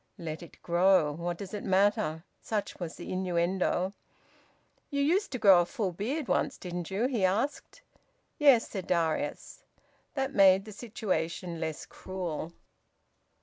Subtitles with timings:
[0.19, 1.11] `Let it grow!
[1.11, 3.93] What does it matter?' Such was the innuendo.
[4.89, 7.83] "You used to grow a full beard once, didn't you?" he asked.
[8.39, 9.63] "Yes," said Darius.
[10.15, 12.51] That made the situation less cruel.